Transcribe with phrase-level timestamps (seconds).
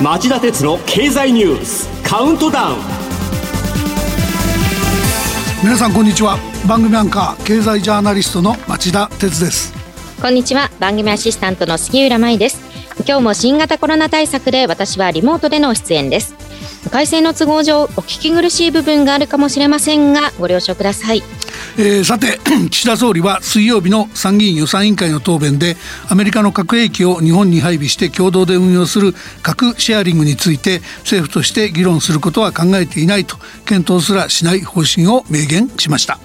[0.00, 2.76] 町田鉄の経済ニュースカウントダウン。
[5.62, 6.38] 皆さんこんにちは。
[6.66, 9.72] 番組アンカー経済ジャーナリストの町田鉄です。
[10.20, 10.70] こんにちは。
[10.80, 12.68] 番組アシスタントの杉浦舞です。
[13.06, 16.47] 今日も新型コロナ対策で私はリモートでの出演です
[16.88, 21.22] 改正の都合上お聞き苦しい部分があるかもしれませんがご了承ください
[21.80, 22.38] えー、さて
[22.70, 25.76] 岸田総理は水曜日の参議院予算委員会の答弁で
[26.08, 36.18] アメリカの核兵器を日本に配備して共同で運用する核シェアリングについて政府として議論することは考えていないと検討すらしない方針を明言しました。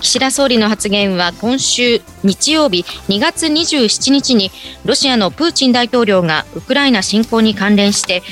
[0.00, 4.50] 岸田総理の発言は今週日曜日2月27日に
[4.84, 8.22] ロシアのプーチン大統領がウクライナ侵攻に関連して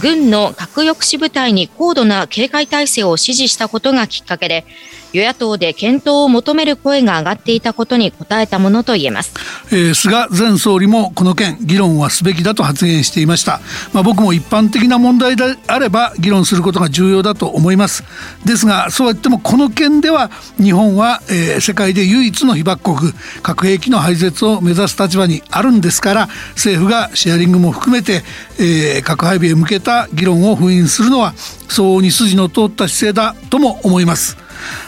[0.00, 4.64] 軍の核抑止部隊に高度な警戒態勢を指示したことがきっかけで
[5.12, 9.34] 与野党で検討を求める声が上がっていたことに応えたものと言えます、
[9.70, 13.60] えー、菅前総理もこの件議論はすべきだと発言していました、
[13.92, 18.04] まあ、僕も一般的な問題であれば議論することが重要だと思います。
[18.44, 28.22] ですがそうは言ってもこの件では日本は、えー、世界で唯一の被爆国核兵器の廃絶を目指す立場にあるんですから政府がシェアリングも含めて、
[28.58, 31.34] えー、核配備へ向けた議論を封印するのは
[31.68, 34.41] 相応に筋の通った姿勢だとも思います。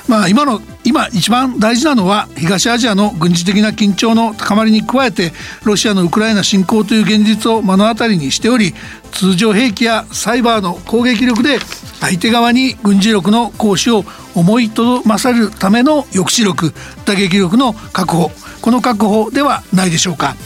[0.09, 5.33] まあ、今の今一番大事なのは東アジアの軍事的な緊張の高まりに加えて
[5.65, 8.75] ロシアのウクライナ侵攻という現実を目の当たりにしており
[9.13, 11.59] 通常兵器やサイバーの攻撃力で
[12.01, 16.75] 相手側に軍事力の行使を思いとどまされるための抑止力
[17.07, 18.31] 打撃力の確保
[18.65, 20.37] この確保ではないでしょうか。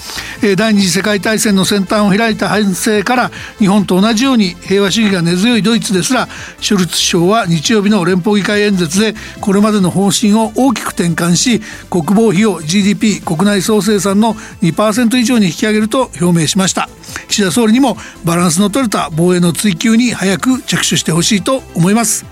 [0.57, 6.27] 第二次世界大戦の先端を開いた反省から日本と同じように平和主義が根強いドイツですら
[6.61, 11.61] ショルツ首相は日曜日の連邦議会演説でこれまでの方針を大きく転換し
[11.91, 16.89] 国防費を GDP 国内総生産の2%以上に引き上げると表明しました。
[17.29, 22.27] 岸田総理にもバランスの取れた防衛の追求に早く着手してほしいと思います。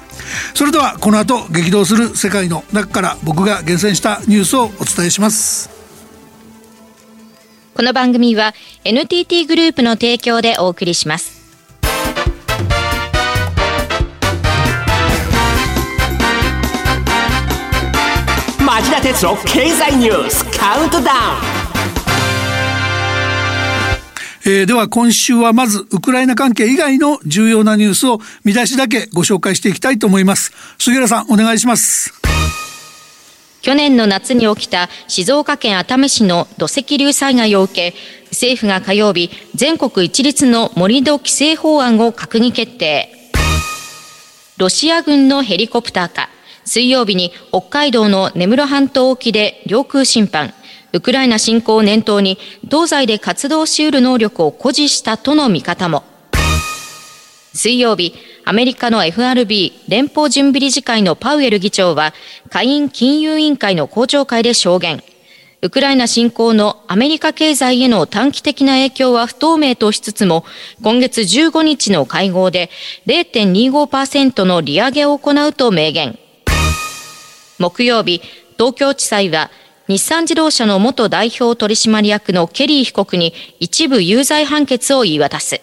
[0.52, 5.75] それではこの後激動する世界の中から僕が厳選したニュースをお伝えします。
[7.76, 8.54] この番組は
[8.84, 11.44] NTT グループの提供でお送りします。
[18.64, 21.06] 町田鉄の経済ニュースカウントダウン。
[24.46, 30.52] えー、では今週はまずウクライナ関係以外の重要なニュースを見出しだけご紹介していきたいと思います。
[30.78, 32.25] 杉浦さんお願いします
[33.66, 37.96] 去年の夏に起きた静岡県熱海市の土石流災害を受け、
[38.26, 43.08] 政府が火曜日、全国一律の盛り土規制法案を閣議決定。
[44.56, 46.28] ロシア軍のヘリコプターか、
[46.64, 50.54] 水曜日に北海道の根室半島沖で領空侵犯、
[50.92, 52.38] ウクライナ侵攻を念頭に
[52.70, 56.04] 東西で活動し得る能力を誇示したとの見方も。
[57.56, 62.14] 水曜日、アメリカの FRB 連邦準備理事会のパウエル議長は
[62.50, 65.02] 下院金融委員会の公聴会で証言。
[65.62, 70.44] ウクライナ侵攻のアメリカ経済への短期的な影響は不透明としつつも、
[70.82, 72.70] 今月15日の会合で
[73.06, 76.18] 0.25%の利上げを行うと明言。
[77.58, 78.20] 木曜日、
[78.58, 79.50] 東京地裁は
[79.88, 85.60] 日産自動車の元代表取締役のケリー被告に一部有罪判決を言い渡す。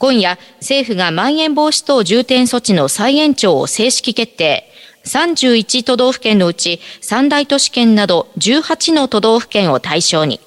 [0.00, 4.64] 今夜、政府がまん延防止等重点措置の再延長を正式決定。
[5.04, 10.40] 31都道府県のうち三大都市圏など18の都道府県を対象に。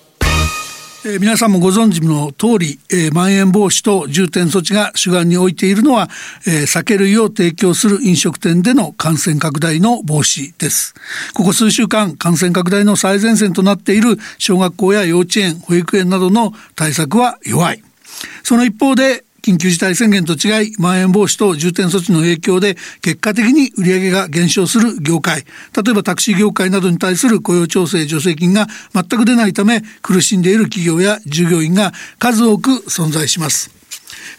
[1.06, 6.10] えー、皆さんもご存知の通り、えー、まん延防止等重点措置が主眼に置いているのは、
[6.48, 10.96] えー、酒類を提供する飲食店での感染拡大の防止です。
[11.36, 17.84] ここ数週間、感染拡大の最前線となっている小学校や幼稚園、保育園などの対策は弱い。
[18.42, 25.44] その一方で、緊急事態宣言と違い、まん延防止等重点措置の影響で、結果的に売上が減少する業界、
[25.76, 33.70] 例えばタクシー業界などに対する雇用調整助成金が全く出ないため、苦しんでいる企業や従業員が数多く存在します。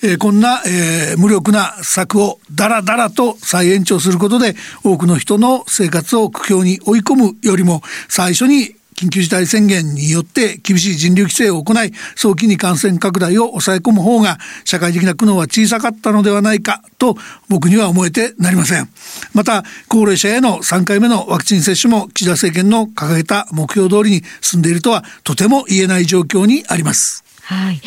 [0.03, 17.17] えー、こんな、えー、無力な策をだらだらと再延長することで多くの人の生活を苦境に追い込むよりも最初に緊急事態宣言によって厳しい人流規制を行い早期に感染拡大を抑え込む方が社会的な苦悩は小さかったのではないかと
[17.49, 18.89] 僕には思えてなりません。
[19.35, 27.24] また高齢者への3回目のワクチン接種も岸田政権の掲げた目標通りに進んでいるとはとても言えない状況にあります。
[27.47, 27.81] はい。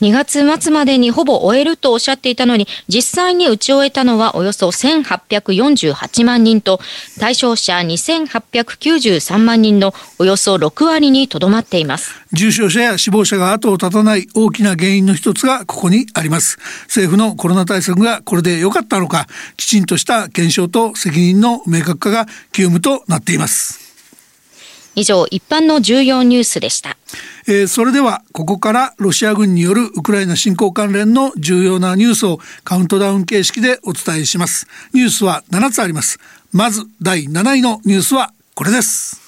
[0.00, 6.80] 2月末までにほぼ終えるとおっしゃっていたのに、実際に打ち終えたのはおよそ1848万人と、
[7.20, 12.10] 対象者2893万人のおよそ6割にとどまっています。
[12.32, 16.58] 重症者や死亡者が後を絶たない大きな原因の一つがここにあります。
[16.86, 23.84] 政府のコロナ対策がこれで良かったのか、きちんとした検証と責任の明確化が急務となっています。
[24.96, 26.96] 以上、一般の重要ニュースでした。
[27.46, 34.66] えー、それではここからロシア軍によるウクライナ侵攻関連の重要なニュースをカウントダウン形式でお伝えします。
[34.94, 36.18] ニュースは7つあります。
[36.52, 39.20] まず第7位のニュースはこれです。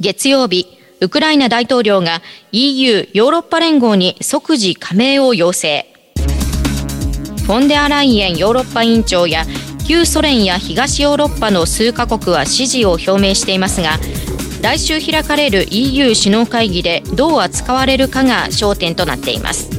[0.00, 0.66] 月曜日
[1.00, 5.86] ウクライナ大統領が EU ヨーロッパ連合に即時加盟を要請。
[7.48, 9.44] フォンデアライエンヨーロッパ委員長や
[9.86, 13.98] 旧ソ連や東ヨーロッパの数カ国は支持を表明していますが
[14.62, 19.70] 来週開かれる EU 首脳会議でどう扱われるかが焦点となっています。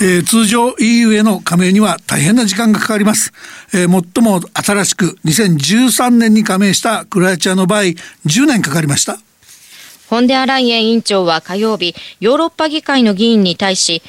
[0.00, 3.32] えー、通常 EU への加盟には大変な時間がかかります、
[3.72, 7.82] えー、最も新しく2013年に加盟したクロアチアの場合
[8.26, 9.18] 10年かかりました
[10.08, 14.02] フォンデアライエン委員長は火曜日ヨーロッパ議会の議員に対し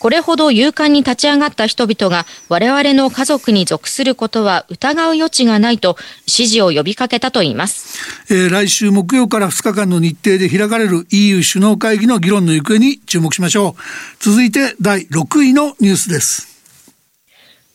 [0.00, 13.82] これほど勇敢に立ち上がった人々が我々の家族に属することは疑う余地がないと支持を呼びかけたといいます、えー、来週木曜から2日間の日程で開かれる EU 首脳会議の議論の行方に注目しましょう。
[14.18, 16.48] 続いて第6位のニュースです。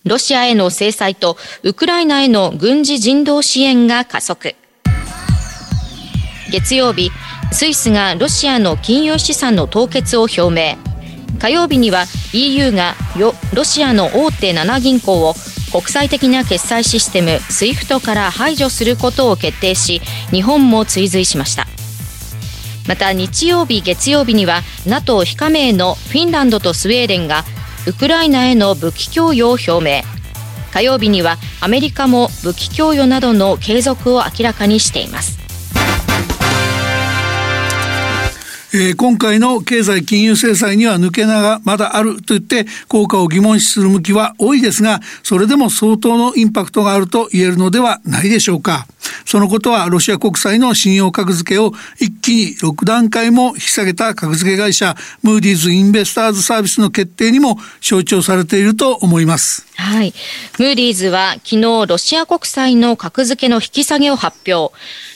[0.04, 4.56] ロシアへの制裁とウクライナへの軍事人道支援が加速。
[6.52, 7.12] 月曜日
[7.52, 10.78] スイスがロシアの金融資産の凍結を表明
[11.40, 12.96] 火曜日には EU が
[13.54, 15.34] ロシアの大手7銀行を
[15.72, 20.02] 国際的な決済システム SWIFT から排除することを決定し
[20.32, 21.68] 日本も追随しました。
[22.88, 27.44] また日曜日月曜日には NATO 非加盟のフィンランドとスウェーデンが
[27.88, 30.04] ウクライナへの武器供与を表明。
[30.72, 35.45] 火曜日にはアメリカも武器供与などの継続を明らかにしています。
[38.78, 48.86] えー、今回の経済金融制裁には抜け穴がまだあると言って効果を疑問視する向きは多いですがそれでも相当のインパクトがあると言えるのではないでしょうか。
[49.26, 60.14] そのことはロシア国債の信用格付けを一気に6段階も引き下げた格付け会社ムーディーズ・インベスターズ・サービスの決定にも象徴されていると思いますはい。
[60.60, 64.74] ムーディーズは昨日ロシア国債の格付けの引き下げを発表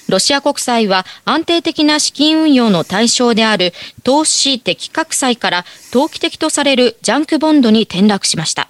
[0.10, 3.74] ロシア国債は安定的な資金運用の対象である
[4.04, 8.70] 投資的格債から投機的とされるジャンクボンドに転落しました。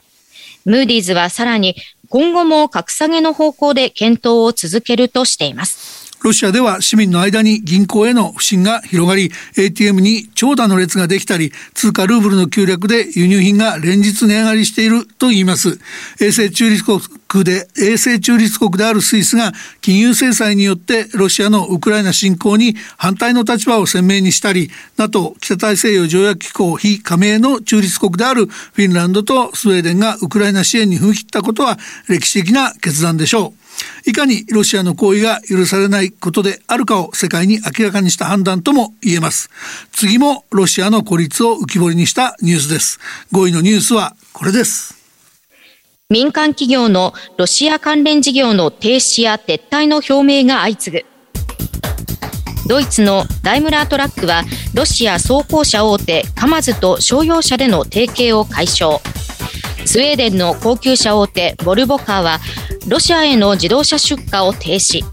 [0.66, 1.76] ムーディーズはさらに
[2.10, 5.99] 今後も格下げの方向で検討を続けるとしています。
[6.22, 15.80] ロシアでは市民の間に銀行への不信が広がり ATM に長蛇の列ができたり通貨ルーブルの急落で輸入品が連日値上がりしていると言います。
[16.20, 31.78] 衛星中立国で衛星中立国であるスイスが金融制裁によってロシアのウクライナ侵攻に反対の立場を鮮明にしたり NATO 北大西洋条約機構非加盟の中立国であるフィンランドとスウェーデンがウクライナ支援に踏み切ったことは
[32.10, 33.59] 歴史的な決断でしょう。
[34.06, 39.50] いかにロシアの行為が許されないことであるかを世界に明らかにした判断とも言えます。
[39.92, 43.00] 次もロシアの孤立を浮き彫りにしたニュースです。
[43.34, 44.96] 5位のニュースはこれです。
[46.10, 51.06] 民間企業のロシア関連事業の停止や撤退の表明が相次ぐ。
[52.68, 59.00] ドイツのダイムラートラックはロシア装甲車大手カマズと商用車での提携を解消。
[59.86, 62.40] スウェーデンの高級車大手ボルボカーは
[62.88, 65.04] ロシアへの自動車出荷を停止。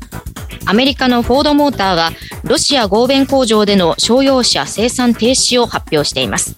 [0.66, 2.10] アメリカのフォードモーターは
[2.44, 6.56] ロシア合弁工場での商用車生産停止を発表しています。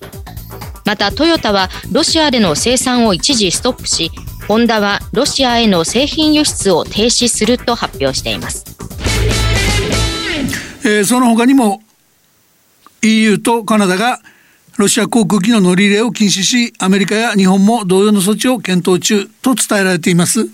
[0.88, 4.10] またトヨタはロシアでの生産を一時ストップし
[4.48, 8.64] ホンダはロシアへの製品輸出を停止すると発表しています、
[10.86, 11.82] えー、その他にも
[13.02, 14.20] EU とカナダが
[14.78, 20.48] ロシア航空機の乗り入れを禁止しアメリカや日本も同様の措置を検討中と伝えられています。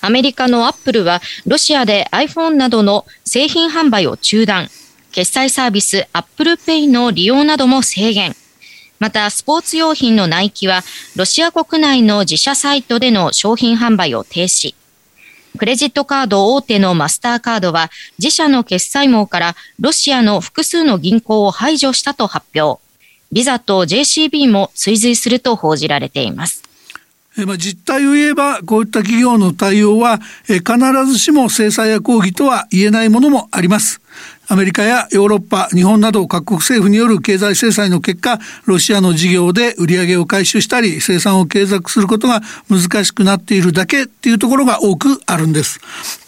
[0.00, 4.68] アメリカのアップルはロシアで iPhone などの製品販売を中断。
[5.12, 8.36] 決済サービス Apple Pay の利用なども制限。
[8.98, 10.82] また、スポーツ用品のナイキは、
[11.16, 14.74] ロシア国内の自社サイトでの商品販売を停止。
[15.56, 22.80] クレジットカード大手のマスターカードは、自社の決済網からロシアの複数の銀行を排除したと発表。
[23.32, 26.62] ビザと JCB も追随すると報じられています。
[27.44, 30.62] ま、実態を言えばこういった企業の対応は必
[31.06, 34.00] ずしも制裁や抗議とは言えないものもあります。
[34.48, 45.80] アメリカやヨーロッパ日本など各国政府による経済制裁の結果ロシアの事業で売り上げを回収したり生産を継続することが難しくなっているだけっていうところが多くあるんです。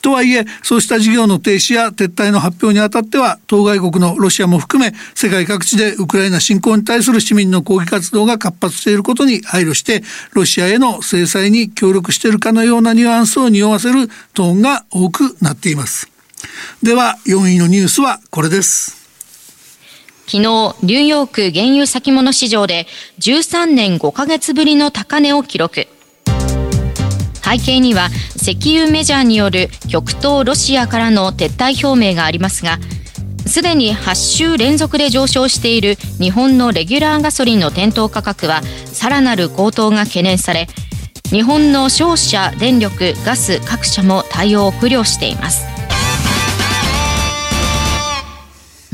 [0.03, 16.18] とはいえそうした事業の停止や撤退の発表にあたっては当該国のロシアも含め世界各地でウクライナ侵攻に対する市民の抗議活動が活発していることに配慮してロシアへの制裁に協力しているかのようなニュアンスを匂わせるトーンが多くなっています
[16.83, 18.97] では4位のニュースはこれです
[20.27, 22.87] 昨日、ニューヨーク原油先物市場で
[23.19, 25.87] 13年5ヶ月ぶりの高値を記録。
[27.43, 32.79] 背景には石油メジャーによる極東ロシアからの撤退表明がありますが、
[33.49, 40.67] すでに8週連続で上昇している日本のレギュラーガソリンの店頭価格はさらなる高騰が懸念され
[41.31, 45.78] 日本の商社電力ガス各社も対応を苦慮しています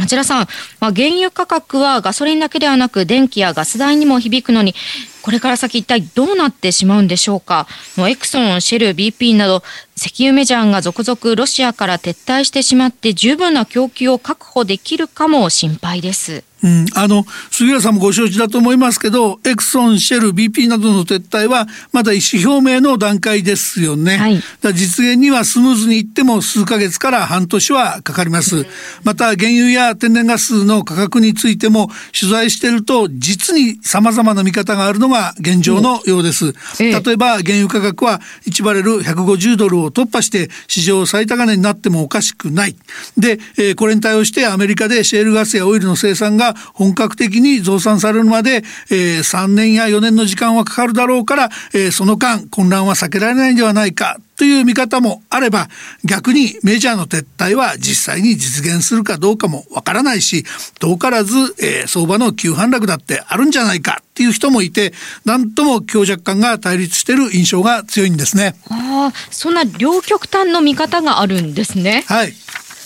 [0.05, 0.47] 町田さん、
[0.81, 4.75] まあ、原油価格はガソリンだけではなく電気やガス代にも響くのに
[5.25, 7.66] これから先一体どうなってしまうんでしょうか？
[7.97, 9.62] もうエクソン、シェル、BP など
[9.97, 16.45] 石油メジャーが続々ロシアから撤退してしまって十分な供給を確保できるかも心配です。
[16.62, 28.64] うん、あの杉浦さんもご承知だと思いますけどエクソン、シェル、BP などの撤退はまだ意思表明の段階ですよね、はい、だ実現にはスムーズにいっても数ヶ月から半年はかかります、
[29.02, 42.76] また原油や天然ガスの価格についても取材していると実に様々な見方があるのが現状のようです、例えば原油価格は1バレル150ドルを突破して史上最高値になってもおかしくない。
[43.16, 55.69] で、えー、これに対応してアメリカでシェールガスやオイルの生産が本格的に増産されるまで、えー、3年や4年の時間はかかるだろうから、えー、その間混乱は避けられないんではないかという見方もあれば
[56.05, 60.45] 逆にメジャーの撤退は実際に実現するかどうかもわからないし
[60.81, 64.93] 遠からず、えー、相場の急反落だってあるんじゃないかっていう人もいて
[65.25, 68.55] 何とも強弱感が対立している印象が強いんですね。
[68.71, 72.05] あそんな両極端の見方があるんですね。
[72.07, 72.33] はい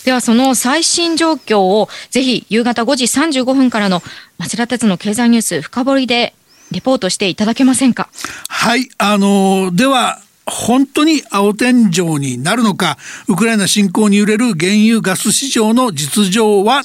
[0.05, 4.03] ではその最新状況をぜひ夕方5時35分からの
[4.39, 6.33] 町田鉄の経済ニュース深掘りで
[6.71, 8.09] レポートしていただけませんか？
[8.49, 16.85] はいあのでは本当に青天井になるのかウクライナ侵攻に揺れる原油ガス市場の実情はっ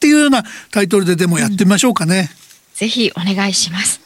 [0.00, 2.26] ていうようなタイトルででもやってみましょうかね、うん、
[2.74, 4.00] ぜひお願いします。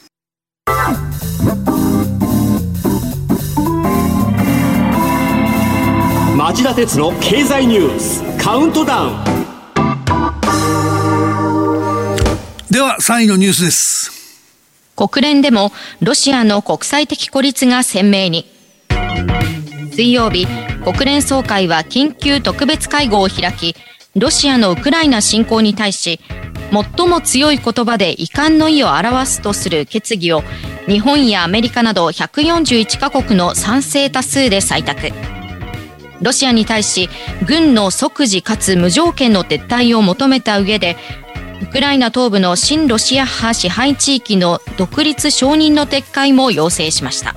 [6.37, 9.23] 町田鉄の経済ニュースカウントダウン。
[12.69, 14.11] では3位のニュースです。
[14.95, 18.50] 国連でもロシアの国際的孤立が鮮明に
[19.91, 20.47] 水曜日
[20.83, 23.75] 国連総会は緊急特別会合を開き
[24.15, 26.19] ロシアのウクライナ侵攻に対し
[26.71, 30.41] 最も強い言葉で遺憾の意を表すとする決議を
[30.87, 35.11] 日本やアメリカなど141カ国の賛成多数で採択。
[36.21, 37.09] ロシアに対し
[37.47, 40.95] 軍の即時かつ無条件の撤退を求めた上で
[41.63, 47.35] ウクライナ東部の親ロシア派支配地域の独立承認の撤回も要請しました。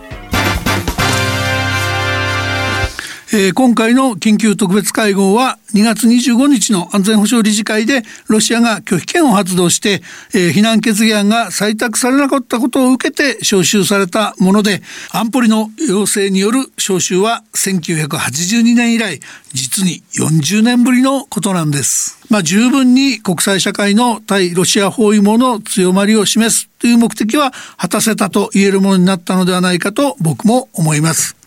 [3.37, 19.19] えー、今回の緊急特別会合は2月25日の安全保障理事会でロシアが拒否権を発動して、えー、非難決議案が採択されなかったことを受けて招集されたもので安保理の要請による招集は1982年以来
[19.53, 22.21] 実に40年ぶりのことなんです。
[22.31, 31.44] まあ、十分に国際社会の対ロシア包囲網の強まりを示すという目的は果たせたと言えるものになったのではないかと僕も思います。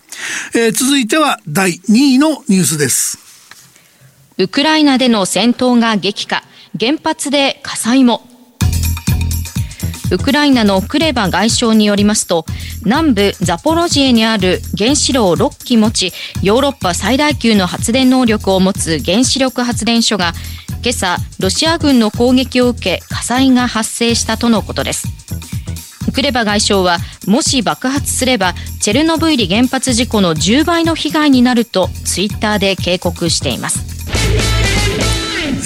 [0.54, 3.18] えー、続いては第2位のニュースです。
[4.38, 6.42] ウクライナでの戦闘が激化。
[6.78, 8.22] 原発で火災も。
[10.10, 12.46] ウクライナのクレバ外相によりますと
[12.84, 20.32] 南部ザポロジエにある原子炉を6基持ちヨーロッパ最大級の発電能力を持つ原子力発電所が
[20.82, 25.17] 今朝ロシア軍の攻撃を受け火災が発生したとのことです。
[26.12, 34.87] クレバ外相はもし爆発すればチェルノブイリ原発事故の10倍の被害になるとツイッターで警告しています。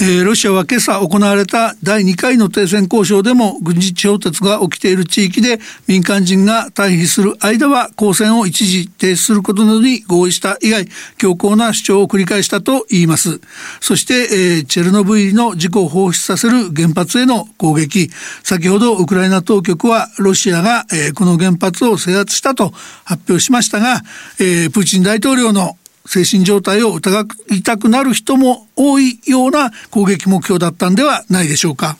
[0.01, 13.39] えー、ロシアは今朝行われた第2回の停戦交渉でも軍事衝突が起きている地域で民間人が退避する間は交戦を一時停止することなどに合意した以外強硬な主張を繰り返したと言います。
[13.81, 18.09] そして、えー、チェルノブイリの事故を放出させる原発への攻撃。
[18.43, 22.71] 先ほどウクライナ当局はロシアが、えー、この原発を制圧したと
[23.05, 24.01] 発表しましたが、
[24.39, 31.97] えー、プーチン大統領の精神状態を疑いたくなる人も多いような攻撃目標だったんではないでしょうか。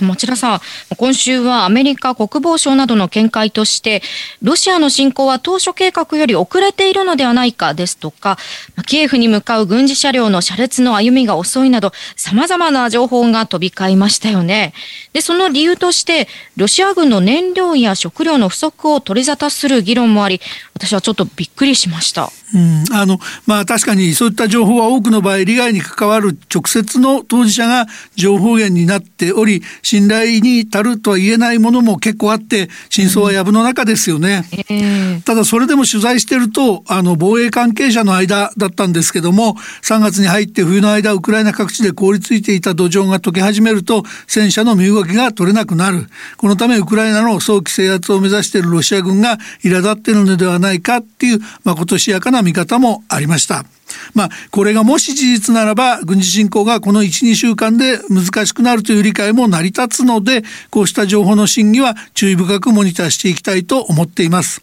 [0.00, 0.60] 町田さん、
[0.96, 4.02] 今週はアメリカ国防省などの見解として、
[4.42, 8.38] ロシアの侵攻は当初計画より遅れているのではないかですとか、
[8.86, 14.72] キエフに向かう軍事車両の車列の歩みが遅いなど、様々な情報が飛び交いましたよね。
[15.12, 20.40] で、その理由として、ロシア軍の燃料や食料の不足を取り沙汰する議論もあり、
[20.74, 22.30] 私はちょっとびっくりしました。
[22.54, 35.22] うん、あのまあ確かにそういった情報は多くの場合利害に関わる直接の当事者が情報源になっており信頼に足るとは言えないものも結構あって真相は藪の中ですよね、うん。
[35.22, 46.06] ただそれでも取材してるとあの防衛関係者の間だったんですけども3月に入って冬の間ウクライナ各地で凍りついていた土壌が溶け始めると戦車の身動きが取れなくなる。
[46.36, 53.64] このためウクライナの早期制圧を目指しているロシア軍が苛立っているのではないかっていうまことしやかな見方もありました。
[54.14, 64.62] まあ、これがもし事実ならば軍事侵攻がこの12週間で難しくなるという理解も成り立つのでこうした情報の審議は注意深くモニターしていきたいと思っています。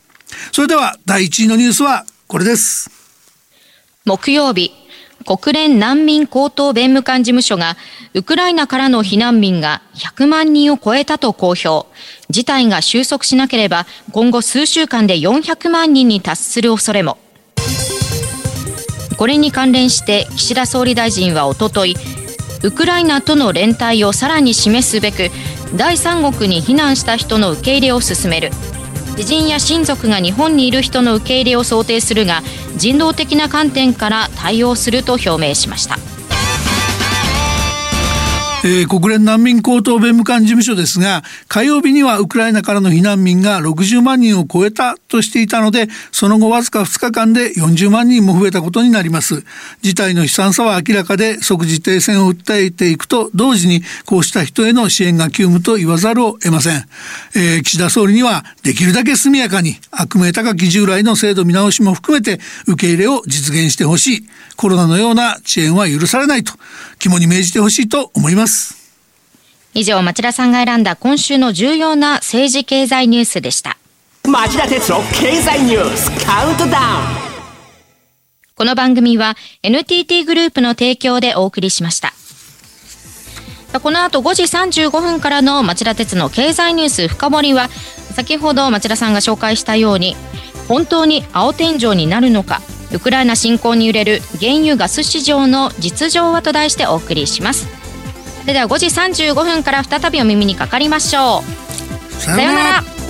[0.51, 2.89] それでは第1位のニュースはこれです。
[4.05, 4.71] 木曜日
[5.25, 7.77] 国連難民高等弁務官事務所が
[8.13, 11.87] ウクライナからの避難民が100万人を超えたと公表。
[12.29, 17.17] 事態が収束しなければ今後数週間で400万人に達する恐れも。
[19.23, 21.95] これに関連して岸田総理大臣はおととい
[22.61, 25.29] ウクライナとの連帯をさらに示すべく
[25.77, 28.51] 第三国に避難した人の受け入れを進める
[29.15, 32.41] 知人や親族が日本にいる人の受け入れを想定するが
[32.75, 36.12] 人道的な観点から対応すると表明しました。
[38.65, 49.43] えー、国連難民高等弁務官事務所ですが火曜日にはウクライナからの避難民が60万人を超えたとしていたのでその後わずか2日間で40万人も増えたことになります。
[49.81, 56.85] 事態の悲惨さは明らかで即時停戦を訴えていくと同時にこうした人への支援が急務と言わざるを得ません、
[57.35, 64.27] えー、岸田総理にはできるだけ速やかに悪名高き従来の制度見直しも含めて受け入れを実現してほしい。
[64.55, 66.53] コロナのような遅延は許されないと
[66.99, 68.52] 肝に銘じてほしいと思います。
[69.73, 73.77] 以上町田さんが選んだ今週の重要な政治経済ニュースでした。
[74.25, 77.23] 町田哲郎経済ニュースカウントダウン
[78.55, 82.13] この番組は NTT グループの提供でお送りしました。
[83.79, 87.69] この後5時35分からの町田鉄の経済ニュース深掘りは
[88.15, 90.15] 先ほど町田さんが紹介したように
[90.67, 92.61] 本当に青天井になるのか
[92.93, 97.67] ウクライナ侵攻に揺れる原油ガス市場の実情はと題してお送りします
[98.43, 101.43] それでは5時35分から再びお耳にかかりましょ
[102.09, 102.13] う。
[102.21, 103.02] さようなら。